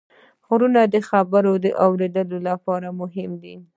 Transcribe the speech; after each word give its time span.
غوږونه 0.45 0.81
د 0.93 0.95
خبرو 1.09 1.51
اورېدلو 1.85 2.37
لپاره 2.47 2.87
مهم 3.01 3.31
دي 3.43 3.55